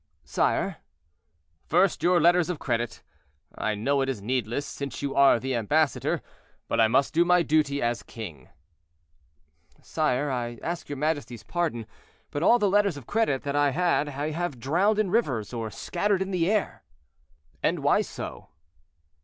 [0.23, 0.77] "Sire—"
[1.67, 3.03] "First, your letters of credit.
[3.55, 6.23] I know it is needless, since you are the ambassador:
[6.67, 8.49] but I must do my duty as king."
[9.83, 11.85] "Sire, I ask your majesty's pardon;
[12.31, 15.69] but all the letters of credit that I had I have drowned in rivers, or
[15.69, 16.83] scattered in the air."
[17.61, 18.49] "And why so?"